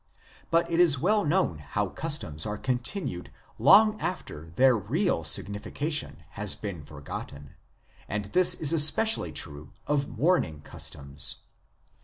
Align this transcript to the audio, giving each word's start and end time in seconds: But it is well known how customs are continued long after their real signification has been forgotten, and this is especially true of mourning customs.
But 0.49 0.67
it 0.71 0.79
is 0.79 0.97
well 0.97 1.23
known 1.23 1.59
how 1.59 1.89
customs 1.89 2.47
are 2.47 2.57
continued 2.57 3.31
long 3.59 3.99
after 4.01 4.49
their 4.49 4.75
real 4.75 5.23
signification 5.23 6.23
has 6.31 6.55
been 6.55 6.83
forgotten, 6.83 7.53
and 8.09 8.25
this 8.33 8.55
is 8.55 8.73
especially 8.73 9.31
true 9.31 9.73
of 9.85 10.07
mourning 10.07 10.61
customs. 10.61 11.41